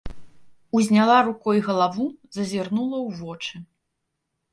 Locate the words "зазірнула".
2.37-2.97